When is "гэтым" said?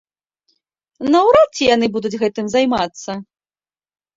2.25-2.45